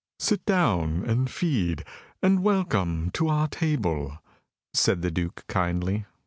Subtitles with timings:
[0.17, 1.85] "Sit down and feed,
[2.23, 4.17] and welcome to our table,"
[4.73, 6.07] said the Duke kindly.